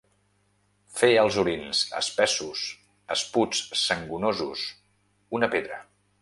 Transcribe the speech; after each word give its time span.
Fer 0.99 1.09
els 1.23 1.35
orins 1.41 1.81
espessos, 1.99 2.63
esputs 3.17 3.61
sangonosos, 3.83 4.65
una 5.41 5.53
pedra. 5.55 5.79